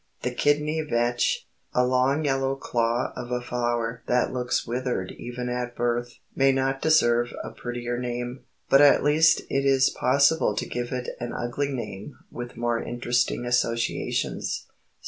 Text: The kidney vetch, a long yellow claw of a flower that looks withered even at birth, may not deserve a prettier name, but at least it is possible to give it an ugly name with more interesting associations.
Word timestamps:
The 0.23 0.31
kidney 0.31 0.81
vetch, 0.81 1.47
a 1.75 1.85
long 1.85 2.25
yellow 2.25 2.55
claw 2.55 3.13
of 3.15 3.29
a 3.29 3.39
flower 3.39 4.01
that 4.07 4.33
looks 4.33 4.65
withered 4.65 5.11
even 5.11 5.47
at 5.47 5.75
birth, 5.75 6.17
may 6.35 6.51
not 6.51 6.81
deserve 6.81 7.27
a 7.43 7.51
prettier 7.51 7.99
name, 7.99 8.39
but 8.67 8.81
at 8.81 9.03
least 9.03 9.41
it 9.47 9.63
is 9.63 9.91
possible 9.91 10.55
to 10.55 10.65
give 10.65 10.91
it 10.91 11.09
an 11.19 11.33
ugly 11.33 11.71
name 11.71 12.17
with 12.31 12.57
more 12.57 12.81
interesting 12.81 13.45
associations. 13.45 14.65